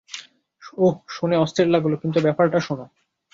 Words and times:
উহ, 0.77 0.95
শুনে 1.09 1.35
অস্থির 1.37 1.67
লাগলো, 1.67 1.95
কিন্তু 1.97 2.19
ব্যাপারটা 2.21 2.59
শোনো। 2.59 2.85